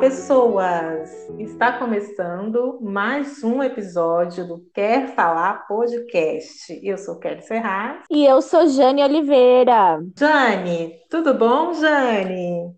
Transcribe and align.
pessoas! 0.00 1.10
Está 1.38 1.72
começando 1.78 2.78
mais 2.82 3.42
um 3.42 3.62
episódio 3.62 4.46
do 4.46 4.58
Quer 4.74 5.14
Falar 5.14 5.66
Podcast. 5.66 6.78
Eu 6.82 6.98
sou 6.98 7.18
Kelly 7.18 7.40
Serraz. 7.40 8.04
E 8.10 8.24
eu 8.24 8.42
sou 8.42 8.66
Jane 8.66 9.02
Oliveira. 9.02 9.98
Jane, 10.18 10.94
tudo 11.08 11.32
bom, 11.32 11.72
Jane? 11.72 12.74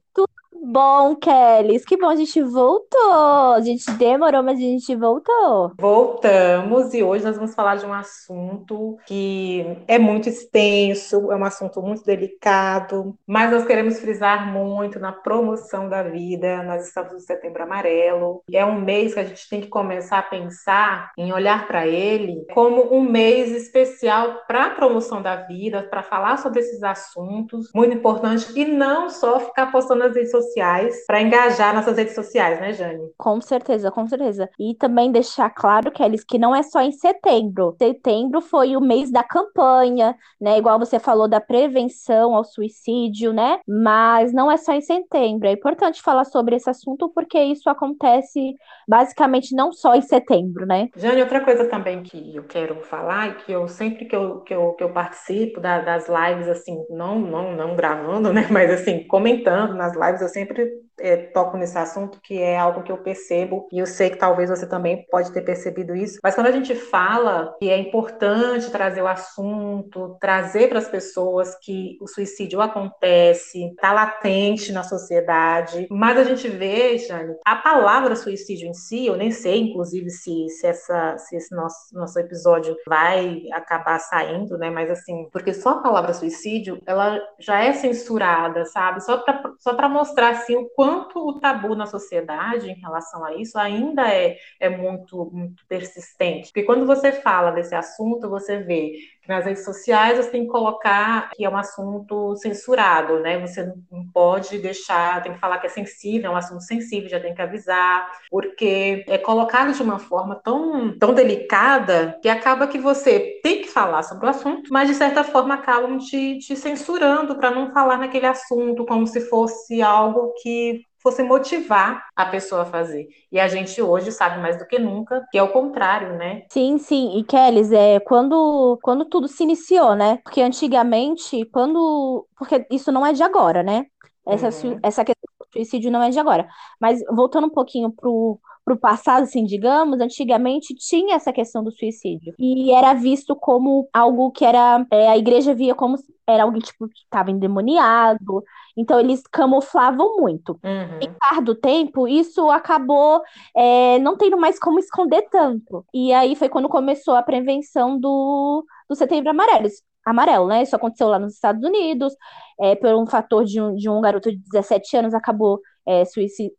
Bom, 0.79 1.17
Kelly. 1.17 1.81
Que 1.85 1.97
bom, 1.97 2.09
a 2.09 2.15
gente 2.15 2.41
voltou. 2.41 3.53
A 3.55 3.61
gente 3.61 3.91
demorou, 3.93 4.45
mas 4.45 4.59
a 4.59 4.61
gente 4.61 4.95
voltou. 4.95 5.73
Voltamos 5.77 6.95
e 6.95 7.03
hoje 7.03 7.25
nós 7.25 7.35
vamos 7.35 7.53
falar 7.53 7.75
de 7.77 7.85
um 7.85 7.93
assunto 7.93 8.97
que 9.05 9.77
é 9.89 9.99
muito 9.99 10.29
extenso, 10.29 11.33
é 11.33 11.37
um 11.37 11.45
assunto 11.45 11.83
muito 11.83 12.05
delicado, 12.05 13.17
mas 13.27 13.51
nós 13.51 13.67
queremos 13.67 13.99
frisar 13.99 14.53
muito 14.53 15.01
na 15.01 15.11
promoção 15.11 15.89
da 15.89 16.05
vida. 16.05 16.63
Nós 16.63 16.87
estamos 16.87 17.13
no 17.13 17.21
Setembro 17.21 17.65
Amarelo. 17.65 18.45
É 18.53 18.65
um 18.65 18.81
mês 18.81 19.15
que 19.15 19.21
a 19.21 19.25
gente 19.25 19.49
tem 19.49 19.61
que 19.61 19.69
começar 19.69 20.19
a 20.19 20.23
pensar 20.23 21.11
em 21.19 21.33
olhar 21.33 21.67
para 21.67 21.89
ele 21.89 22.47
como 22.55 22.95
um 22.95 23.03
mês 23.03 23.51
especial 23.51 24.43
para 24.47 24.67
a 24.67 24.71
promoção 24.71 25.21
da 25.21 25.35
vida, 25.35 25.83
para 25.83 26.05
falar 26.05 26.37
sobre 26.37 26.61
esses 26.61 26.85
assuntos 26.85 27.69
muito 27.75 27.97
importantes 27.97 28.55
e 28.55 28.65
não 28.65 29.11
só 29.11 29.41
ficar 29.41 29.73
postando 29.73 30.05
nas 30.05 30.15
redes 30.15 30.31
sociais 30.31 30.68
sociais 30.69 31.05
para 31.07 31.23
engajar 31.23 31.75
nossas 31.75 31.97
redes 31.97 32.15
sociais, 32.15 32.61
né, 32.61 32.73
Jane? 32.73 33.11
Com 33.17 33.41
certeza, 33.41 33.91
com 33.91 34.07
certeza. 34.07 34.49
E 34.59 34.75
também 34.75 35.11
deixar 35.11 35.51
claro, 35.51 35.91
Kelly, 35.91 36.19
que 36.27 36.39
não 36.39 36.55
é 36.55 36.63
só 36.63 36.81
em 36.81 36.93
setembro. 36.93 37.75
Setembro 37.79 38.41
foi 38.41 38.77
o 38.77 38.81
mês 38.81 39.11
da 39.11 39.23
campanha, 39.23 40.17
né? 40.41 40.59
Igual 40.59 40.79
você 40.79 40.99
falou 40.99 41.29
da 41.29 41.41
prevenção 41.41 42.35
ao 42.35 42.45
suicídio, 42.45 43.33
né? 43.33 43.61
Mas 43.67 44.33
não 44.33 44.51
é 44.51 44.57
só 44.57 44.73
em 44.73 44.81
setembro. 44.81 45.49
É 45.49 45.53
importante 45.53 46.03
falar 46.03 46.25
sobre 46.25 46.57
esse 46.57 46.69
assunto 46.69 47.09
porque 47.11 47.41
isso 47.41 47.69
acontece 47.71 48.55
basicamente 48.87 49.55
não 49.55 49.73
só 49.73 49.95
em 49.95 50.03
setembro, 50.03 50.67
né? 50.67 50.89
Jane, 50.97 51.23
outra 51.23 51.41
coisa 51.41 51.65
também 51.67 52.03
que 52.03 52.37
eu 52.37 52.45
quero 52.45 52.81
falar 52.83 53.29
e 53.29 53.35
que 53.35 53.53
eu 53.53 53.69
sempre 53.69 54.05
que 54.05 54.17
eu, 54.17 54.41
que 54.41 54.55
eu, 54.55 54.73
que 54.73 54.83
eu 54.83 54.91
participo 54.91 55.61
da, 55.61 55.81
das 55.81 56.07
lives, 56.09 56.49
assim, 56.49 56.85
não, 56.91 57.19
não, 57.19 57.55
não 57.55 57.77
gravando, 57.77 58.33
né? 58.33 58.47
Mas 58.51 58.71
assim, 58.71 59.07
comentando 59.07 59.75
nas 59.75 59.95
lives, 59.95 60.21
eu 60.21 60.29
sempre 60.29 60.58
sempre 60.59 60.89
é, 61.01 61.17
toco 61.17 61.57
nesse 61.57 61.79
assunto, 61.79 62.21
que 62.21 62.41
é 62.41 62.59
algo 62.59 62.83
que 62.83 62.91
eu 62.91 62.99
percebo, 62.99 63.69
e 63.73 63.79
eu 63.79 63.87
sei 63.87 64.11
que 64.11 64.17
talvez 64.17 64.51
você 64.51 64.67
também 64.67 65.07
pode 65.11 65.33
ter 65.33 65.43
percebido 65.43 65.95
isso, 65.95 66.19
mas 66.23 66.35
quando 66.35 66.49
a 66.49 66.53
gente 66.53 66.75
fala 66.75 67.55
que 67.61 67.71
é 67.71 67.79
importante 67.79 68.71
trazer 68.71 69.03
o 69.03 69.07
assunto, 69.07 70.17
trazer 70.21 70.69
para 70.69 70.79
as 70.79 70.89
pessoas 70.89 71.55
que 71.63 71.97
o 72.01 72.09
suicídio 72.09 72.61
acontece, 72.61 73.65
está 73.67 73.93
latente 73.93 74.73
na 74.73 74.83
sociedade, 74.83 75.87
mas 75.91 76.19
a 76.19 76.25
gente 76.25 76.49
vê, 76.49 76.99
Jane, 76.99 77.37
a 77.47 77.57
palavra 77.57 78.17
suicídio 78.17 78.69
em 78.69 78.75
si, 78.75 79.07
eu 79.07 79.17
nem 79.17 79.31
sei, 79.31 79.61
inclusive, 79.61 80.11
se, 80.11 80.49
se, 80.49 80.67
essa, 80.67 81.17
se 81.19 81.37
esse 81.37 81.55
nosso, 81.55 81.95
nosso 81.95 82.19
episódio 82.19 82.77
vai 82.87 83.43
acabar 83.53 83.99
saindo, 84.01 84.59
né, 84.59 84.71
mas 84.71 84.91
assim, 84.91 85.29
porque 85.33 85.55
só 85.55 85.71
a 85.71 85.83
palavra 85.83 86.13
suicídio, 86.13 86.81
ela 86.87 87.21
já 87.39 87.63
é 87.63 87.73
censurada, 87.73 88.65
sabe? 88.65 89.01
Só 89.05 89.19
para 89.19 89.53
só 89.59 89.75
mostrar, 89.89 90.35
assim, 90.49 90.57
o 90.57 90.69
quanto 90.71 91.19
o 91.27 91.39
tabu 91.39 91.75
na 91.75 91.87
sociedade 91.87 92.71
em 92.71 92.81
relação 92.81 93.25
a 93.25 93.35
isso 93.35 93.59
ainda 93.59 94.09
é, 94.13 94.39
é 94.59 94.69
muito, 94.69 95.31
muito 95.33 95.67
persistente. 95.67 96.47
Porque 96.49 96.63
quando 96.63 96.87
você 96.87 97.13
fala 97.13 97.51
desse 97.51 97.75
assunto, 97.75 98.29
você 98.31 98.59
vê 98.59 98.95
nas 99.29 99.45
redes 99.45 99.65
sociais 99.65 100.17
você 100.17 100.31
tem 100.31 100.45
que 100.45 100.51
colocar 100.51 101.31
que 101.35 101.45
é 101.45 101.51
um 101.51 101.57
assunto 101.57 102.35
censurado, 102.37 103.21
né? 103.21 103.39
Você 103.39 103.71
não 103.93 104.07
pode 104.13 104.59
deixar, 104.59 105.23
tem 105.23 105.35
que 105.35 105.39
falar 105.39 105.59
que 105.59 105.67
é 105.67 105.71
sensível, 105.71 106.31
é 106.31 106.35
um 106.35 106.37
assunto 106.37 106.63
sensível, 106.63 107.11
já 107.11 107.21
tem 107.21 107.35
que 107.35 107.43
avisar, 107.43 108.11
porque 108.31 109.05
é 109.07 109.19
colocado 109.19 109.75
de 109.75 109.83
uma 109.83 109.99
forma 109.99 110.41
tão, 110.43 110.97
tão 110.99 111.13
delicada 111.13 112.19
que 112.23 112.29
acaba 112.29 112.67
que 112.67 112.79
você 112.79 113.39
tem 113.43 113.61
que 113.61 113.69
falar 113.69 114.03
sobre 114.03 114.27
o 114.27 114.31
assunto, 114.31 114.73
mas 114.73 114.89
de 114.89 114.95
certa 114.95 115.23
forma 115.23 115.55
acabam 115.55 115.99
te, 115.99 116.39
te 116.39 116.57
censurando 116.57 117.37
para 117.37 117.51
não 117.51 117.71
falar 117.73 117.99
naquele 117.99 118.27
assunto 118.27 118.87
como 118.87 119.07
se 119.07 119.21
fosse 119.21 119.83
algo 119.83 120.33
que 120.43 120.88
fosse 120.99 121.23
motivar 121.23 122.07
a 122.15 122.27
pessoa 122.27 122.63
a 122.63 122.67
fazer. 122.67 123.09
E 123.31 123.39
a 123.39 123.49
gente 123.49 123.81
hoje 123.81 124.13
sabe 124.13 124.41
mais 124.41 124.59
do 124.59 124.67
que 124.67 124.79
nunca 124.79 125.27
que 125.31 125.39
é 125.39 125.43
o 125.43 125.53
contrário, 125.53 126.17
né? 126.17 126.43
Sim, 126.51 126.79
sim. 126.79 127.19
E 127.19 127.25
Kelly, 127.25 127.75
é 127.75 128.01
quando 128.01 128.79
quando 128.83 129.05
tudo 129.05 129.29
se 129.29 129.43
iniciou, 129.43 129.95
né? 129.95 130.19
Porque 130.25 130.41
antigamente, 130.41 131.45
quando 131.47 132.27
porque 132.37 132.67
isso 132.71 132.91
não 132.93 133.05
é 133.07 133.13
de 133.13 133.23
agora, 133.23 133.63
né? 133.63 133.87
Essa 134.27 134.67
uhum. 134.67 134.79
essa 134.83 135.05
questão 135.05 135.38
suicídio 135.53 135.91
não 135.91 136.03
é 136.03 136.11
de 136.11 136.19
agora. 136.19 136.49
Mas 136.81 137.01
voltando 137.15 137.47
um 137.47 137.51
pouquinho 137.51 137.91
pro 137.91 138.41
para 138.69 138.75
o 138.75 138.79
passado, 138.79 139.23
assim, 139.23 139.45
digamos, 139.45 139.99
antigamente 139.99 140.75
tinha 140.75 141.17
essa 141.17 141.33
questão 141.33 141.65
do 141.65 141.73
suicídio. 141.73 142.35
E 142.39 142.71
era 142.71 142.93
visto 142.93 143.35
como 143.35 143.89
algo 143.93 144.31
que 144.31 144.45
era. 144.45 144.87
É, 144.91 145.09
a 145.09 145.17
igreja 145.17 145.55
via 145.55 145.75
como 145.75 145.97
era 146.27 146.43
alguém 146.43 146.61
tipo, 146.61 146.87
que 146.87 147.01
estava 147.01 147.31
endemoniado. 147.31 148.45
Então 148.77 149.01
eles 149.01 149.23
camuflavam 149.33 150.19
muito. 150.19 150.53
Uhum. 150.63 150.99
E 151.01 151.09
par 151.19 151.41
do 151.41 151.55
tempo, 151.55 152.07
isso 152.07 152.51
acabou 152.51 153.23
é, 153.57 153.99
não 154.01 154.17
tendo 154.17 154.37
mais 154.37 154.59
como 154.59 154.79
esconder 154.79 155.23
tanto. 155.31 155.85
E 155.93 156.13
aí 156.13 156.37
foi 156.37 156.49
quando 156.51 156.69
começou 156.69 157.15
a 157.15 157.23
prevenção 157.23 157.99
do, 157.99 158.65
do 158.89 158.95
setembro 158.95 159.31
amarelo. 159.31 159.67
Amarelo, 160.11 160.47
né? 160.47 160.63
Isso 160.63 160.77
aconteceu 160.77 161.09
lá 161.09 161.19
nos 161.19 161.35
Estados 161.35 161.63
Unidos, 161.63 162.15
é, 162.61 162.75
por 162.75 162.95
um 162.95 163.07
fator 163.07 163.45
de 163.45 163.61
um, 163.61 163.75
de 163.75 163.89
um 163.89 164.01
garoto 164.01 164.31
de 164.31 164.39
17 164.39 164.97
anos 164.97 165.15
acabou 165.15 165.61
é, 165.87 166.03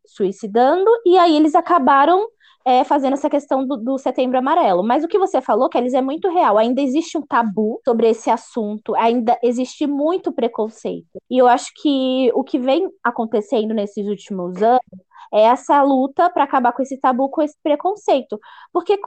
suicidando, 0.05 0.89
e 1.05 1.17
aí 1.17 1.35
eles 1.35 1.53
acabaram 1.55 2.25
é, 2.65 2.83
fazendo 2.83 3.13
essa 3.13 3.29
questão 3.29 3.65
do, 3.65 3.77
do, 3.77 3.97
setembro 3.97 4.37
amarelo. 4.37 4.83
Mas 4.83 5.03
o 5.03 5.07
que 5.07 5.17
você 5.17 5.41
falou, 5.41 5.69
Kelly, 5.69 5.95
é 5.95 6.01
muito 6.01 6.29
real. 6.29 6.57
Ainda 6.57 6.81
existe 6.81 7.17
um 7.17 7.25
tabu 7.25 7.81
sobre 7.83 8.09
esse 8.09 8.29
assunto, 8.29 8.95
ainda 8.95 9.37
existe 9.41 9.87
muito 9.87 10.31
preconceito. 10.31 11.07
E 11.29 11.37
eu 11.37 11.47
acho 11.47 11.71
que 11.81 12.31
o 12.33 12.43
que 12.43 12.59
vem 12.59 12.87
acontecendo 13.03 13.73
nesses 13.73 14.05
últimos 14.07 14.61
anos 14.61 14.81
é 15.33 15.41
essa 15.43 15.81
luta 15.83 16.29
para 16.29 16.43
acabar 16.43 16.71
com 16.73 16.81
esse 16.81 16.97
tabu, 16.97 17.29
com 17.29 17.41
esse 17.41 17.55
preconceito. 17.61 18.39
Porque 18.73 18.99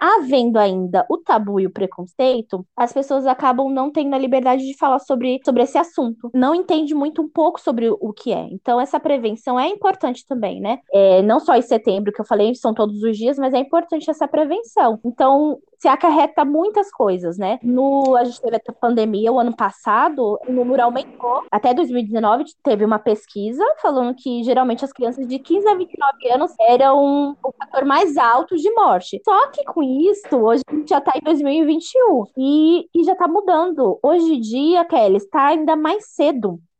havendo 0.00 0.58
ainda 0.58 1.06
o 1.08 1.18
tabu 1.18 1.60
e 1.60 1.66
o 1.66 1.70
preconceito, 1.70 2.66
as 2.76 2.92
pessoas 2.92 3.26
acabam 3.26 3.70
não 3.70 3.90
tendo 3.90 4.14
a 4.14 4.18
liberdade 4.18 4.66
de 4.66 4.76
falar 4.76 4.98
sobre, 4.98 5.40
sobre 5.44 5.62
esse 5.62 5.78
assunto. 5.78 6.30
Não 6.34 6.54
entende 6.54 6.94
muito 6.94 7.22
um 7.22 7.28
pouco 7.28 7.60
sobre 7.60 7.88
o, 7.88 8.12
que 8.12 8.32
é. 8.32 8.48
Então, 8.50 8.80
essa 8.80 8.98
prevenção 8.98 9.58
é 9.58 9.68
importante 9.68 10.26
também, 10.26 10.60
né? 10.60 10.78
É, 10.92 11.22
não 11.22 11.40
só 11.40 11.54
em 11.54 11.62
setembro, 11.62 12.12
que 12.12 12.20
eu 12.20 12.24
falei, 12.24 12.54
são 12.54 12.74
todos 12.74 13.02
os 13.02 13.16
dias, 13.16 13.38
mas 13.38 13.54
é 13.54 13.58
importante 13.58 14.10
essa 14.10 14.26
prevenção. 14.26 14.98
Então, 15.04 15.58
se 15.78 15.86
acarreta 15.86 16.44
muitas 16.44 16.90
coisas, 16.90 17.38
né? 17.38 17.58
No, 17.62 18.16
a 18.16 18.24
gente 18.24 18.40
teve 18.40 18.56
a 18.56 18.72
pandemia 18.72 19.32
o 19.32 19.38
ano 19.38 19.54
passado, 19.54 20.38
o 20.46 20.52
número 20.52 20.82
aumentou. 20.82 21.44
Até 21.50 21.72
2019 21.72 22.44
teve 22.62 22.84
uma 22.84 22.98
pesquisa 22.98 23.64
falando 23.80 24.14
que 24.14 24.42
geralmente 24.42 24.84
as 24.84 24.92
crianças 24.92 25.26
de 25.26 25.38
15 25.38 25.68
a 25.68 25.74
29 25.74 26.30
anos 26.32 26.52
eram 26.60 27.36
o 27.42 27.52
fator 27.52 27.84
mais 27.84 28.16
alto 28.16 28.56
de 28.56 28.70
morte. 28.72 29.20
Só 29.24 29.50
que 29.50 29.64
com 29.72 29.82
isso, 29.82 30.36
hoje 30.36 30.62
a 30.66 30.74
gente 30.74 30.88
já 30.88 31.00
tá 31.00 31.12
em 31.16 31.20
2021 31.20 32.24
e, 32.36 32.88
e 32.94 33.04
já 33.04 33.14
tá 33.14 33.28
mudando. 33.28 33.98
Hoje 34.02 34.34
em 34.34 34.40
dia, 34.40 34.84
Kelly, 34.84 35.16
está 35.16 35.48
ainda 35.48 35.76
mais 35.76 36.04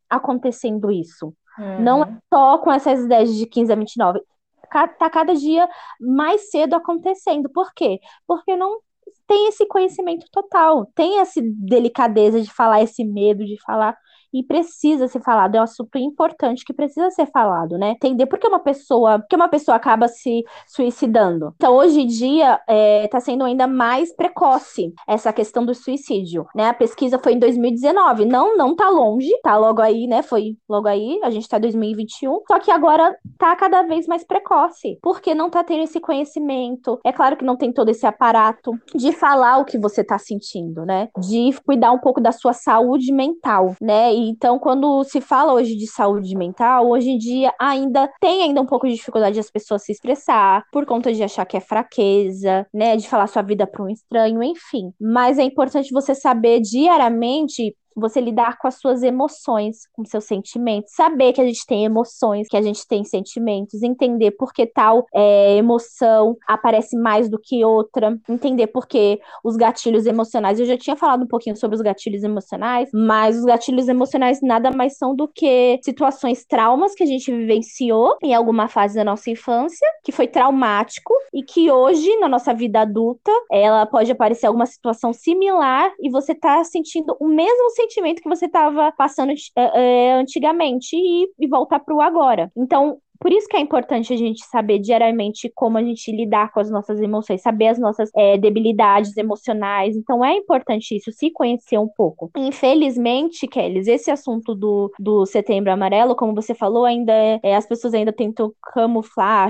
acontecendo 0.09 0.91
isso. 0.91 1.33
Uhum. 1.57 1.81
Não 1.81 2.03
é 2.03 2.17
só 2.33 2.57
com 2.57 2.71
essas 2.71 3.05
ideias 3.05 3.33
de 3.35 3.45
15 3.45 3.71
a 3.71 3.75
29 3.75 4.21
tá 4.69 5.09
cada 5.09 5.33
dia 5.33 5.67
mais 5.99 6.51
cedo 6.51 6.75
acontecendo. 6.75 7.49
Por 7.49 7.73
quê? 7.73 7.99
Porque 8.27 8.55
não 8.55 8.79
tem 9.27 9.47
esse 9.47 9.65
conhecimento 9.65 10.25
total, 10.31 10.85
tem 10.95 11.19
essa 11.19 11.41
delicadeza 11.43 12.41
de 12.41 12.51
falar, 12.51 12.81
esse 12.81 13.03
medo 13.03 13.45
de 13.45 13.59
falar 13.63 13.97
e 14.33 14.43
precisa 14.43 15.07
ser 15.07 15.21
falado, 15.21 15.55
é 15.55 15.59
um 15.59 15.63
assunto 15.63 15.97
importante 15.97 16.63
que 16.63 16.73
precisa 16.73 17.09
ser 17.11 17.25
falado, 17.27 17.77
né? 17.77 17.91
Entender 17.91 18.25
por 18.25 18.39
que 18.39 18.47
uma 18.47 18.59
pessoa, 18.59 19.23
que 19.29 19.35
uma 19.35 19.47
pessoa 19.47 19.75
acaba 19.75 20.07
se 20.07 20.43
suicidando. 20.67 21.53
Então, 21.55 21.75
hoje 21.75 22.01
em 22.01 22.07
dia, 22.07 22.59
está 23.03 23.17
é, 23.17 23.21
sendo 23.21 23.43
ainda 23.43 23.67
mais 23.67 24.13
precoce 24.15 24.93
essa 25.07 25.31
questão 25.33 25.65
do 25.65 25.73
suicídio, 25.73 26.47
né? 26.55 26.69
A 26.69 26.73
pesquisa 26.73 27.19
foi 27.19 27.33
em 27.33 27.39
2019, 27.39 28.25
não, 28.25 28.55
não 28.55 28.75
tá 28.75 28.89
longe, 28.89 29.31
tá 29.41 29.57
logo 29.57 29.81
aí, 29.81 30.07
né? 30.07 30.21
Foi 30.21 30.57
logo 30.67 30.87
aí, 30.87 31.19
a 31.23 31.29
gente 31.29 31.47
tá 31.47 31.57
em 31.57 31.61
2021, 31.61 32.41
só 32.47 32.59
que 32.59 32.71
agora 32.71 33.15
tá 33.37 33.55
cada 33.55 33.83
vez 33.83 34.07
mais 34.07 34.23
precoce, 34.23 34.97
porque 35.01 35.33
não 35.33 35.49
tá 35.49 35.63
tendo 35.63 35.83
esse 35.83 35.99
conhecimento. 35.99 36.99
É 37.03 37.11
claro 37.11 37.35
que 37.37 37.45
não 37.45 37.55
tem 37.55 37.71
todo 37.71 37.89
esse 37.89 38.05
aparato 38.05 38.71
de 38.95 39.11
falar 39.11 39.57
o 39.57 39.65
que 39.65 39.77
você 39.77 40.03
tá 40.03 40.17
sentindo, 40.17 40.85
né? 40.85 41.09
De 41.17 41.51
cuidar 41.65 41.91
um 41.91 41.99
pouco 41.99 42.21
da 42.21 42.31
sua 42.31 42.53
saúde 42.53 43.11
mental, 43.11 43.75
né? 43.81 44.13
Então, 44.27 44.59
quando 44.59 45.03
se 45.03 45.21
fala 45.21 45.53
hoje 45.53 45.75
de 45.75 45.87
saúde 45.87 46.35
mental, 46.35 46.89
hoje 46.89 47.09
em 47.09 47.17
dia 47.17 47.53
ainda 47.59 48.09
tem 48.19 48.43
ainda 48.43 48.61
um 48.61 48.65
pouco 48.65 48.87
de 48.87 48.95
dificuldade 48.95 49.37
das 49.37 49.49
pessoas 49.49 49.83
se 49.83 49.91
expressar, 49.91 50.63
por 50.71 50.85
conta 50.85 51.13
de 51.13 51.23
achar 51.23 51.45
que 51.45 51.57
é 51.57 51.61
fraqueza, 51.61 52.67
né? 52.73 52.97
De 52.97 53.07
falar 53.07 53.27
sua 53.27 53.41
vida 53.41 53.65
para 53.67 53.83
um 53.83 53.89
estranho, 53.89 54.43
enfim. 54.43 54.91
Mas 54.99 55.37
é 55.37 55.43
importante 55.43 55.93
você 55.93 56.13
saber 56.15 56.59
diariamente 56.61 57.75
você 57.95 58.21
lidar 58.21 58.57
com 58.57 58.67
as 58.67 58.75
suas 58.75 59.03
emoções, 59.03 59.87
com 59.93 60.05
seus 60.05 60.23
sentimentos, 60.25 60.93
saber 60.93 61.33
que 61.33 61.41
a 61.41 61.45
gente 61.45 61.65
tem 61.65 61.85
emoções, 61.85 62.47
que 62.47 62.57
a 62.57 62.61
gente 62.61 62.87
tem 62.87 63.03
sentimentos, 63.03 63.83
entender 63.83 64.31
por 64.31 64.53
que 64.53 64.65
tal 64.65 65.05
é, 65.13 65.55
emoção 65.57 66.37
aparece 66.47 66.97
mais 66.97 67.29
do 67.29 67.39
que 67.39 67.63
outra, 67.63 68.17
entender 68.27 68.67
por 68.67 68.87
que 68.87 69.19
os 69.43 69.55
gatilhos 69.55 70.05
emocionais. 70.05 70.59
Eu 70.59 70.65
já 70.65 70.77
tinha 70.77 70.95
falado 70.95 71.23
um 71.23 71.27
pouquinho 71.27 71.55
sobre 71.55 71.75
os 71.75 71.81
gatilhos 71.81 72.23
emocionais, 72.23 72.89
mas 72.93 73.37
os 73.37 73.45
gatilhos 73.45 73.87
emocionais 73.87 74.39
nada 74.41 74.71
mais 74.71 74.97
são 74.97 75.15
do 75.15 75.27
que 75.27 75.79
situações, 75.83 76.45
traumas 76.45 76.93
que 76.93 77.03
a 77.03 77.07
gente 77.07 77.31
vivenciou 77.31 78.17
em 78.23 78.33
alguma 78.33 78.67
fase 78.67 78.95
da 78.95 79.03
nossa 79.03 79.29
infância, 79.29 79.87
que 80.03 80.11
foi 80.11 80.27
traumático 80.27 81.13
e 81.33 81.43
que 81.43 81.71
hoje, 81.71 82.17
na 82.17 82.27
nossa 82.27 82.53
vida 82.53 82.81
adulta, 82.81 83.31
ela 83.51 83.85
pode 83.85 84.11
aparecer 84.11 84.47
alguma 84.47 84.65
situação 84.65 85.13
similar 85.13 85.91
e 85.99 86.09
você 86.09 86.33
tá 86.33 86.63
sentindo 86.63 87.15
o 87.19 87.27
mesmo 87.27 87.69
sentimento 87.81 88.21
que 88.21 88.29
você 88.29 88.45
estava 88.45 88.91
passando 88.91 89.33
é, 89.55 90.13
antigamente 90.13 90.95
e, 90.95 91.27
e 91.39 91.47
voltar 91.47 91.79
para 91.79 91.95
o 91.95 92.01
agora. 92.01 92.51
Então, 92.55 92.99
por 93.19 93.33
isso 93.33 93.47
que 93.49 93.57
é 93.57 93.59
importante 93.59 94.13
a 94.13 94.17
gente 94.17 94.45
saber 94.45 94.79
diariamente 94.79 95.51
como 95.53 95.77
a 95.77 95.83
gente 95.83 96.09
lidar 96.09 96.53
com 96.53 96.59
as 96.61 96.71
nossas 96.71 97.01
emoções, 97.01 97.41
saber 97.41 97.67
as 97.67 97.77
nossas 97.77 98.09
é, 98.15 98.37
debilidades 98.37 99.15
emocionais. 99.17 99.95
Então 99.95 100.23
é 100.23 100.33
importante 100.33 100.95
isso, 100.95 101.11
se 101.11 101.29
conhecer 101.29 101.77
um 101.77 101.87
pouco. 101.87 102.31
Infelizmente, 102.37 103.45
Kelly, 103.45 103.79
esse 103.89 104.09
assunto 104.09 104.55
do, 104.55 104.91
do 104.97 105.25
setembro 105.25 105.71
amarelo, 105.71 106.15
como 106.15 106.33
você 106.33 106.55
falou, 106.55 106.85
ainda 106.85 107.13
é, 107.43 107.55
as 107.55 107.67
pessoas 107.67 107.93
ainda 107.93 108.13
tentam 108.13 108.53
camuflar, 108.73 109.49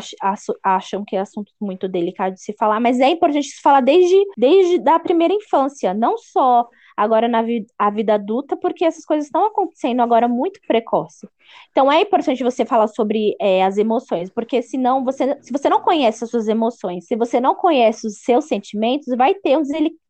acham 0.64 1.04
que 1.06 1.16
é 1.16 1.20
assunto 1.20 1.52
muito 1.62 1.88
delicado 1.88 2.34
de 2.34 2.42
se 2.42 2.54
falar, 2.54 2.80
mas 2.80 3.00
é 3.00 3.10
importante 3.10 3.48
se 3.48 3.62
falar 3.62 3.82
desde, 3.82 4.16
desde 4.36 4.90
a 4.90 5.00
primeira 5.00 5.34
infância, 5.34 5.94
não 5.94 6.18
só 6.18 6.68
agora 7.00 7.30
na 7.30 7.42
vi 7.42 7.66
a 7.78 7.90
vida 7.90 8.16
adulta, 8.16 8.58
porque 8.58 8.84
essas 8.84 9.06
coisas 9.06 9.28
estão 9.28 9.46
acontecendo 9.46 10.02
agora 10.02 10.28
muito 10.28 10.60
precoce. 10.68 11.28
Então 11.72 11.90
é 11.90 12.02
importante 12.02 12.44
você 12.44 12.66
falar 12.66 12.88
sobre 12.88 13.36
é, 13.40 13.64
as 13.64 13.78
emoções, 13.78 14.30
porque 14.30 14.62
senão 14.62 15.04
você, 15.04 15.38
se 15.42 15.52
você 15.52 15.70
não 15.70 15.82
conhece 15.82 16.26
as 16.26 16.30
suas 16.30 16.50
emoções, 16.50 17.06
se 17.06 17.16
você 17.16 17.40
não 17.40 17.56
conhece 17.56 18.06
os 18.06 18.20
seus 18.20 18.46
sentimentos, 18.46 19.16
vai 19.16 19.34
ter 19.34 19.58
um, 19.58 19.64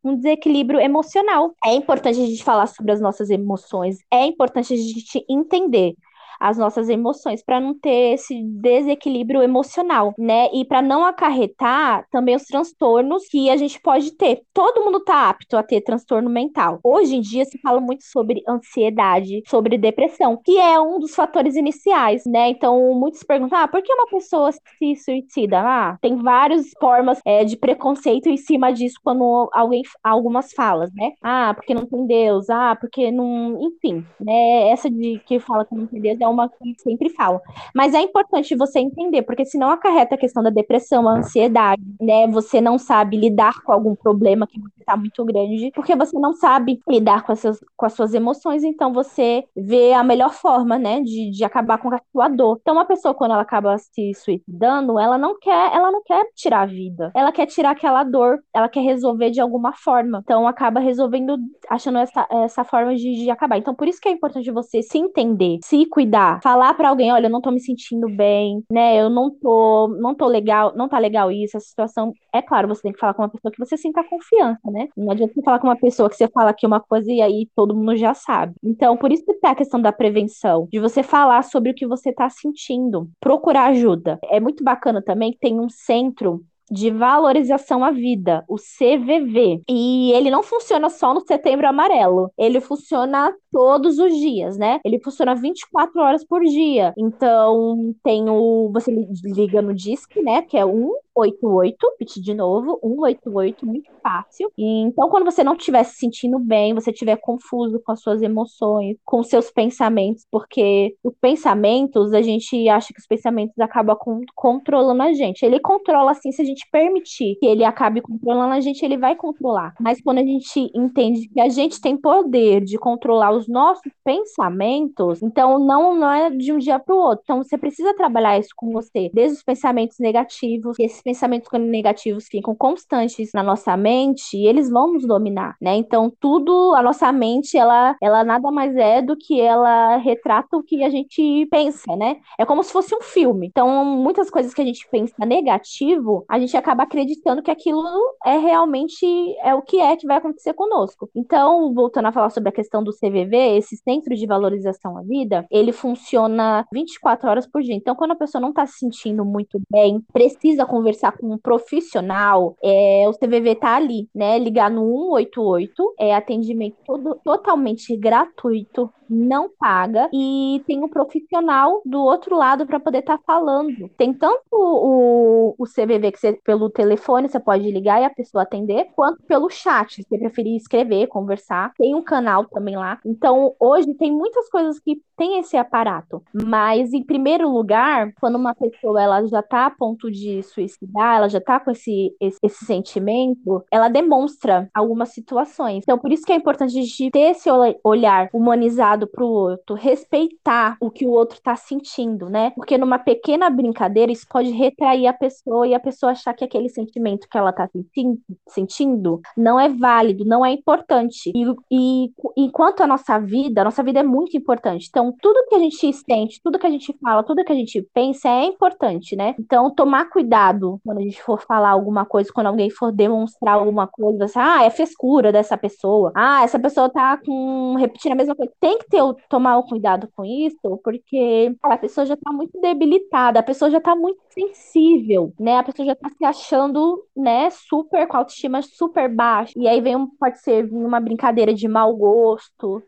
um 0.03 0.15
desequilíbrio 0.15 0.79
emocional. 0.79 1.53
É 1.63 1.73
importante 1.75 2.19
a 2.19 2.25
gente 2.25 2.43
falar 2.43 2.65
sobre 2.65 2.91
as 2.91 2.99
nossas 2.99 3.29
emoções, 3.29 3.99
é 4.11 4.25
importante 4.25 4.73
a 4.73 4.77
gente 4.77 5.23
entender 5.29 5.93
as 6.39 6.57
nossas 6.57 6.89
emoções, 6.89 7.43
para 7.43 7.59
não 7.59 7.73
ter 7.77 8.13
esse 8.13 8.41
desequilíbrio 8.43 9.41
emocional, 9.41 10.13
né? 10.17 10.49
E 10.53 10.63
para 10.65 10.81
não 10.81 11.03
acarretar 11.05 12.05
também 12.11 12.35
os 12.35 12.43
transtornos 12.43 13.27
que 13.27 13.49
a 13.49 13.57
gente 13.57 13.79
pode 13.81 14.11
ter. 14.11 14.41
Todo 14.53 14.83
mundo 14.83 14.99
tá 15.01 15.29
apto 15.29 15.57
a 15.57 15.63
ter 15.63 15.81
transtorno 15.81 16.29
mental. 16.29 16.79
Hoje 16.83 17.15
em 17.15 17.21
dia 17.21 17.45
se 17.45 17.59
fala 17.59 17.79
muito 17.79 18.03
sobre 18.03 18.43
ansiedade, 18.47 19.41
sobre 19.47 19.77
depressão, 19.77 20.39
que 20.43 20.57
é 20.57 20.79
um 20.79 20.99
dos 20.99 21.13
fatores 21.13 21.55
iniciais, 21.55 22.23
né? 22.25 22.49
Então, 22.49 22.93
muitos 22.93 23.23
perguntam: 23.23 23.59
ah, 23.59 23.67
por 23.67 23.81
que 23.81 23.93
uma 23.93 24.07
pessoa 24.07 24.51
se 24.51 24.95
suicida? 24.95 25.59
Ah, 25.59 25.97
tem 26.01 26.15
várias 26.15 26.71
formas 26.79 27.19
é, 27.25 27.43
de 27.43 27.57
preconceito 27.57 28.27
em 28.29 28.37
cima 28.37 28.71
disso 28.71 28.99
quando 29.03 29.49
alguém 29.53 29.83
algumas 30.03 30.53
falas, 30.53 30.91
né? 30.93 31.11
Ah, 31.21 31.53
porque 31.53 31.73
não 31.73 31.85
tem 31.85 32.05
Deus, 32.05 32.49
ah, 32.49 32.75
porque 32.79 33.11
não. 33.11 33.57
Enfim, 33.61 34.05
né? 34.19 34.69
Essa 34.69 34.89
de 34.89 35.19
que 35.25 35.39
fala 35.39 35.65
que 35.65 35.75
não 35.75 35.87
tem 35.87 35.99
Deus 35.99 36.19
é 36.21 36.28
uma 36.29 36.49
que 36.49 36.75
sempre 36.81 37.09
falo. 37.09 37.39
Mas 37.73 37.93
é 37.93 38.01
importante 38.01 38.55
você 38.55 38.79
entender, 38.79 39.23
porque 39.23 39.45
senão 39.45 39.69
acarreta 39.69 40.15
a 40.15 40.17
questão 40.17 40.43
da 40.43 40.49
depressão, 40.49 41.07
a 41.07 41.17
ansiedade, 41.17 41.81
né? 41.99 42.27
Você 42.27 42.61
não 42.61 42.77
sabe 42.77 43.17
lidar 43.17 43.61
com 43.61 43.71
algum 43.71 43.95
problema 43.95 44.47
que 44.47 44.59
você 44.59 44.83
tá 44.85 44.97
muito 44.97 45.23
grande, 45.25 45.71
porque 45.73 45.95
você 45.95 46.17
não 46.19 46.33
sabe 46.33 46.79
lidar 46.87 47.23
com 47.23 47.31
as, 47.31 47.39
suas, 47.39 47.59
com 47.75 47.85
as 47.85 47.93
suas 47.93 48.13
emoções, 48.13 48.63
então 48.63 48.91
você 48.91 49.43
vê 49.55 49.93
a 49.93 50.03
melhor 50.03 50.33
forma, 50.33 50.77
né, 50.77 51.01
de, 51.01 51.29
de 51.31 51.43
acabar 51.43 51.77
com 51.77 51.93
a 51.93 52.01
sua 52.11 52.27
dor. 52.27 52.57
Então, 52.61 52.73
uma 52.73 52.85
pessoa, 52.85 53.13
quando 53.13 53.31
ela 53.31 53.41
acaba 53.41 53.77
se 53.77 54.13
suicidando, 54.13 54.99
ela 54.99 55.17
não 55.17 55.37
quer, 55.39 55.73
ela 55.73 55.91
não 55.91 56.01
quer 56.03 56.25
tirar 56.35 56.61
a 56.61 56.65
vida. 56.65 57.11
Ela 57.15 57.31
quer 57.31 57.45
tirar 57.45 57.71
aquela 57.71 58.03
dor, 58.03 58.39
ela 58.53 58.69
quer 58.69 58.81
resolver 58.81 59.29
de 59.29 59.39
alguma 59.39 59.73
forma. 59.73 60.21
Então, 60.23 60.47
acaba 60.47 60.79
resolvendo, 60.79 61.37
achando 61.69 61.99
essa, 61.99 62.27
essa 62.31 62.63
forma 62.63 62.95
de, 62.95 63.23
de 63.23 63.29
acabar. 63.29 63.57
Então, 63.57 63.75
por 63.75 63.87
isso 63.87 63.99
que 64.01 64.09
é 64.09 64.11
importante 64.11 64.49
você 64.51 64.81
se 64.81 64.97
entender, 64.97 65.59
se 65.63 65.85
cuidar 65.85 66.18
cuidar, 66.19 66.39
falar 66.43 66.73
para 66.73 66.89
alguém, 66.89 67.11
olha, 67.11 67.27
eu 67.27 67.29
não 67.29 67.41
tô 67.41 67.51
me 67.51 67.59
sentindo 67.59 68.07
bem, 68.09 68.63
né? 68.71 68.99
Eu 68.99 69.09
não 69.09 69.29
tô, 69.29 69.87
não 69.99 70.13
tô 70.13 70.27
legal, 70.27 70.73
não 70.75 70.89
tá 70.89 70.99
legal 70.99 71.31
isso, 71.31 71.57
a 71.57 71.59
situação. 71.59 72.13
É 72.33 72.41
claro, 72.41 72.67
você 72.67 72.81
tem 72.81 72.91
que 72.91 72.99
falar 72.99 73.13
com 73.13 73.21
uma 73.21 73.29
pessoa 73.29 73.51
que 73.51 73.59
você 73.59 73.77
sinta 73.77 74.03
confiança, 74.03 74.69
né? 74.69 74.87
Não 74.95 75.11
adianta 75.11 75.33
você 75.33 75.41
falar 75.41 75.59
com 75.59 75.67
uma 75.67 75.77
pessoa 75.77 76.09
que 76.09 76.15
você 76.15 76.27
fala 76.27 76.51
aqui 76.51 76.65
uma 76.67 76.79
coisa 76.79 77.11
e 77.11 77.21
aí 77.21 77.47
todo 77.55 77.75
mundo 77.75 77.95
já 77.95 78.13
sabe. 78.13 78.53
Então, 78.63 78.97
por 78.97 79.11
isso 79.11 79.25
que 79.25 79.33
tá 79.35 79.51
a 79.51 79.55
questão 79.55 79.81
da 79.81 79.91
prevenção, 79.91 80.67
de 80.71 80.79
você 80.79 81.01
falar 81.01 81.43
sobre 81.43 81.71
o 81.71 81.75
que 81.75 81.87
você 81.87 82.11
tá 82.11 82.29
sentindo, 82.29 83.09
procurar 83.19 83.69
ajuda. 83.69 84.19
É 84.25 84.39
muito 84.39 84.63
bacana 84.63 85.01
também 85.01 85.31
que 85.31 85.39
tem 85.39 85.59
um 85.59 85.69
centro 85.69 86.43
de 86.69 86.91
valorização 86.91 87.83
à 87.83 87.91
vida, 87.91 88.43
o 88.47 88.55
CVV. 88.55 89.61
E 89.69 90.11
ele 90.13 90.29
não 90.29 90.43
funciona 90.43 90.89
só 90.89 91.13
no 91.13 91.21
Setembro 91.21 91.67
Amarelo, 91.67 92.31
ele 92.37 92.59
funciona 92.59 93.33
todos 93.51 93.97
os 93.97 94.13
dias, 94.15 94.57
né? 94.57 94.79
Ele 94.85 94.99
funciona 95.03 95.35
24 95.35 96.01
horas 96.01 96.23
por 96.23 96.41
dia. 96.43 96.93
Então, 96.97 97.93
tem 98.03 98.29
o 98.29 98.69
você 98.71 98.91
liga 99.23 99.61
no 99.61 99.73
DISC, 99.73 100.21
né, 100.21 100.41
que 100.41 100.57
é 100.57 100.65
um 100.65 100.91
188, 101.25 101.77
repetir 101.91 102.23
de 102.23 102.33
novo, 102.33 102.79
188, 102.81 103.65
muito 103.65 103.91
fácil. 104.01 104.51
E, 104.57 104.81
então, 104.81 105.09
quando 105.09 105.25
você 105.25 105.43
não 105.43 105.55
estiver 105.55 105.83
se 105.83 105.97
sentindo 105.97 106.39
bem, 106.39 106.73
você 106.73 106.91
estiver 106.91 107.17
confuso 107.17 107.81
com 107.83 107.91
as 107.91 108.01
suas 108.01 108.21
emoções, 108.21 108.97
com 109.05 109.21
seus 109.23 109.51
pensamentos, 109.51 110.25
porque 110.31 110.95
os 111.03 111.13
pensamentos, 111.19 112.13
a 112.13 112.21
gente 112.21 112.67
acha 112.69 112.93
que 112.93 112.99
os 112.99 113.07
pensamentos 113.07 113.57
acabam 113.59 113.95
com, 113.97 114.21
controlando 114.35 115.03
a 115.03 115.13
gente. 115.13 115.43
Ele 115.43 115.59
controla, 115.59 116.11
assim, 116.11 116.31
se 116.31 116.41
a 116.41 116.45
gente 116.45 116.67
permitir 116.71 117.37
que 117.39 117.45
ele 117.45 117.63
acabe 117.63 118.01
controlando 118.01 118.53
a 118.53 118.59
gente, 118.59 118.83
ele 118.83 118.97
vai 118.97 119.15
controlar. 119.15 119.73
Mas 119.79 120.01
quando 120.01 120.19
a 120.19 120.23
gente 120.23 120.71
entende 120.75 121.27
que 121.27 121.39
a 121.39 121.49
gente 121.49 121.81
tem 121.81 121.97
poder 121.97 122.63
de 122.63 122.77
controlar 122.77 123.31
os 123.31 123.47
nossos 123.47 123.91
pensamentos, 124.03 125.21
então 125.21 125.59
não, 125.59 125.95
não 125.95 126.11
é 126.11 126.29
de 126.29 126.51
um 126.53 126.57
dia 126.57 126.79
para 126.79 126.95
o 126.95 126.97
outro. 126.97 127.21
Então, 127.23 127.43
você 127.43 127.57
precisa 127.57 127.93
trabalhar 127.95 128.39
isso 128.39 128.49
com 128.55 128.71
você, 128.71 129.09
desde 129.13 129.37
os 129.37 129.43
pensamentos 129.43 129.97
negativos, 129.99 130.77
esses 130.79 131.01
pensamentos 131.09 131.49
negativos 131.59 132.27
ficam 132.27 132.53
constantes 132.53 133.31
na 133.33 133.41
nossa 133.41 133.75
mente, 133.75 134.37
eles 134.37 134.69
vão 134.69 134.93
nos 134.93 135.07
dominar, 135.07 135.55
né? 135.59 135.75
Então, 135.75 136.13
tudo, 136.19 136.75
a 136.75 136.83
nossa 136.83 137.11
mente, 137.11 137.57
ela, 137.57 137.95
ela 137.99 138.23
nada 138.23 138.51
mais 138.51 138.75
é 138.75 139.01
do 139.01 139.17
que 139.17 139.41
ela 139.41 139.97
retrata 139.97 140.55
o 140.55 140.61
que 140.61 140.83
a 140.83 140.89
gente 140.89 141.47
pensa, 141.49 141.95
né? 141.95 142.17
É 142.37 142.45
como 142.45 142.63
se 142.63 142.71
fosse 142.71 142.93
um 142.93 143.01
filme. 143.01 143.47
Então, 143.47 143.83
muitas 143.83 144.29
coisas 144.29 144.53
que 144.53 144.61
a 144.61 144.65
gente 144.65 144.87
pensa 144.91 145.25
negativo, 145.25 146.25
a 146.29 146.39
gente 146.39 146.55
acaba 146.55 146.83
acreditando 146.83 147.41
que 147.41 147.49
aquilo 147.49 147.83
é 148.23 148.37
realmente 148.37 149.03
é 149.41 149.55
o 149.55 149.63
que 149.63 149.79
é 149.79 149.95
que 149.95 150.05
vai 150.05 150.17
acontecer 150.17 150.53
conosco. 150.53 151.09
Então, 151.15 151.73
voltando 151.73 152.05
a 152.07 152.11
falar 152.11 152.29
sobre 152.29 152.49
a 152.49 152.53
questão 152.53 152.83
do 152.83 152.91
CVV, 152.91 153.57
esse 153.57 153.77
centro 153.77 154.15
de 154.15 154.27
valorização 154.27 154.95
à 154.95 155.01
vida, 155.01 155.43
ele 155.49 155.71
funciona 155.71 156.67
24 156.71 157.27
horas 157.27 157.47
por 157.47 157.63
dia. 157.63 157.73
Então, 157.73 157.95
quando 157.95 158.11
a 158.11 158.15
pessoa 158.15 158.39
não 158.39 158.49
está 158.49 158.67
se 158.67 158.77
sentindo 158.77 159.25
muito 159.25 159.59
bem, 159.71 159.99
precisa 160.13 160.67
conversar 160.67 160.98
conversar 160.99 161.13
com 161.13 161.33
um 161.33 161.37
profissional, 161.37 162.57
é, 162.61 163.05
o 163.07 163.13
CVV 163.13 163.55
tá 163.55 163.75
ali, 163.75 164.09
né? 164.13 164.37
Ligar 164.37 164.69
no 164.69 164.83
188, 165.15 165.95
é 165.99 166.13
atendimento 166.13 166.75
todo, 166.85 167.15
totalmente 167.23 167.95
gratuito, 167.95 168.91
não 169.09 169.49
paga 169.49 170.09
e 170.13 170.61
tem 170.67 170.83
um 170.83 170.89
profissional 170.89 171.81
do 171.85 171.99
outro 171.99 172.35
lado 172.35 172.65
para 172.65 172.79
poder 172.79 172.99
estar 172.99 173.17
tá 173.17 173.23
falando. 173.25 173.89
Tem 173.97 174.13
tanto 174.13 174.43
o, 174.51 175.55
o 175.57 175.63
CVV 175.65 176.11
que 176.11 176.19
você, 176.19 176.33
pelo 176.43 176.69
telefone 176.69 177.29
você 177.29 177.39
pode 177.39 177.69
ligar 177.69 178.01
e 178.01 178.05
a 178.05 178.09
pessoa 178.09 178.43
atender, 178.43 178.89
quanto 178.95 179.23
pelo 179.23 179.49
chat, 179.49 179.95
se 179.95 180.03
você 180.03 180.17
preferir 180.17 180.55
escrever, 180.55 181.07
conversar. 181.07 181.73
Tem 181.77 181.95
um 181.95 182.03
canal 182.03 182.45
também 182.45 182.75
lá. 182.75 182.99
Então, 183.05 183.55
hoje 183.59 183.93
tem 183.95 184.11
muitas 184.11 184.49
coisas 184.49 184.79
que 184.79 185.01
tem 185.17 185.39
esse 185.39 185.57
aparato, 185.57 186.23
mas 186.33 186.93
em 186.93 187.03
primeiro 187.03 187.49
lugar, 187.49 188.13
quando 188.21 188.35
uma 188.35 188.55
pessoa 188.55 189.01
ela 189.01 189.25
já 189.27 189.41
tá 189.41 189.65
a 189.65 189.69
ponto 189.69 190.09
de 190.09 190.41
suicidar, 190.43 191.17
ela 191.17 191.27
já 191.27 191.41
tá 191.41 191.59
com 191.59 191.71
esse, 191.71 192.15
esse, 192.21 192.37
esse 192.41 192.65
sentimento, 192.65 193.63
ela 193.69 193.89
demonstra 193.89 194.69
algumas 194.73 195.09
situações. 195.09 195.83
Então, 195.83 195.97
por 195.97 196.11
isso 196.11 196.25
que 196.25 196.31
é 196.31 196.35
importante 196.35 196.69
a 196.77 196.81
gente 196.81 197.11
ter 197.11 197.31
esse 197.31 197.49
olhar 197.83 198.29
humanizado 198.33 198.98
cuidado 198.99 199.07
pro 199.07 199.27
outro, 199.27 199.75
respeitar 199.75 200.77
o 200.81 200.89
que 200.89 201.05
o 201.05 201.11
outro 201.11 201.39
tá 201.41 201.55
sentindo, 201.55 202.29
né? 202.29 202.51
Porque 202.55 202.77
numa 202.77 202.99
pequena 202.99 203.49
brincadeira 203.49 204.11
isso 204.11 204.25
pode 204.29 204.49
retrair 204.51 205.07
a 205.07 205.13
pessoa 205.13 205.67
e 205.67 205.73
a 205.73 205.79
pessoa 205.79 206.11
achar 206.11 206.33
que 206.33 206.43
aquele 206.43 206.69
sentimento 206.69 207.27
que 207.29 207.37
ela 207.37 207.53
tá 207.53 207.67
sentindo, 207.67 208.19
sentindo 208.47 209.21
não 209.37 209.59
é 209.59 209.69
válido, 209.69 210.25
não 210.25 210.45
é 210.45 210.51
importante. 210.51 211.31
E, 211.33 211.45
e 211.71 212.11
enquanto 212.37 212.81
a 212.81 212.87
nossa 212.87 213.19
vida, 213.19 213.61
a 213.61 213.65
nossa 213.65 213.83
vida 213.83 213.99
é 213.99 214.03
muito 214.03 214.35
importante. 214.35 214.87
Então, 214.89 215.13
tudo 215.21 215.47
que 215.47 215.55
a 215.55 215.59
gente 215.59 215.93
sente, 215.93 216.41
tudo 216.43 216.59
que 216.59 216.67
a 216.67 216.71
gente 216.71 216.95
fala, 217.01 217.23
tudo 217.23 217.43
que 217.43 217.51
a 217.51 217.55
gente 217.55 217.81
pensa 217.93 218.27
é 218.29 218.45
importante, 218.45 219.15
né? 219.15 219.35
Então, 219.39 219.69
tomar 219.73 220.09
cuidado 220.09 220.79
quando 220.83 220.99
a 220.99 221.01
gente 221.01 221.21
for 221.21 221.41
falar 221.41 221.69
alguma 221.69 222.05
coisa, 222.05 222.31
quando 222.33 222.47
alguém 222.47 222.69
for 222.69 222.91
demonstrar 222.91 223.55
alguma 223.55 223.87
coisa, 223.87 224.25
assim, 224.25 224.39
ah, 224.39 224.63
é 224.63 224.69
frescura 224.69 225.31
dessa 225.31 225.57
pessoa. 225.57 226.11
Ah, 226.15 226.43
essa 226.43 226.59
pessoa 226.59 226.89
tá 226.89 227.17
com 227.17 227.75
repetindo 227.75 228.13
a 228.13 228.15
mesma 228.15 228.35
coisa. 228.35 228.51
Tem 228.59 228.77
que 228.77 228.88
ter, 228.89 229.01
tomar 229.29 229.57
o 229.57 229.63
cuidado 229.63 230.09
com 230.15 230.25
isso, 230.25 230.77
porque 230.83 231.55
a 231.61 231.77
pessoa 231.77 232.05
já 232.05 232.17
tá 232.17 232.31
muito 232.31 232.59
debilitada, 232.59 233.39
a 233.39 233.43
pessoa 233.43 233.69
já 233.69 233.79
tá 233.79 233.95
muito 233.95 234.19
sensível, 234.29 235.33
né? 235.39 235.57
A 235.57 235.63
pessoa 235.63 235.85
já 235.85 235.95
tá 235.95 236.09
se 236.09 236.25
achando, 236.25 237.03
né, 237.15 237.49
super 237.49 238.07
com 238.07 238.17
a 238.17 238.19
autoestima 238.19 238.61
super 238.61 239.07
baixa. 239.07 239.53
E 239.55 239.67
aí 239.67 239.79
vem 239.81 239.95
um, 239.95 240.07
pode 240.07 240.39
ser 240.39 240.65
uma 240.71 240.99
brincadeira 240.99 241.53
de 241.53 241.67
mau 241.67 241.95
gosto. 241.95 242.83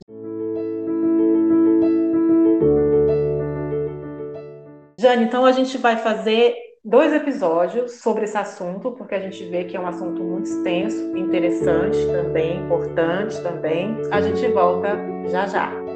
Jane, 4.99 5.23
então 5.23 5.45
a 5.45 5.51
gente 5.51 5.77
vai 5.79 5.97
fazer 5.97 6.55
dois 6.83 7.13
episódios 7.13 7.93
sobre 8.01 8.25
esse 8.25 8.37
assunto, 8.37 8.91
porque 8.91 9.15
a 9.15 9.19
gente 9.19 9.43
vê 9.45 9.63
que 9.63 9.75
é 9.75 9.79
um 9.79 9.87
assunto 9.87 10.23
muito 10.23 10.45
extenso, 10.45 11.17
interessante 11.17 11.97
também, 12.07 12.63
importante 12.63 13.41
também. 13.41 13.97
A 14.11 14.21
gente 14.21 14.47
volta 14.47 14.97
já 15.27 15.47
já. 15.47 15.90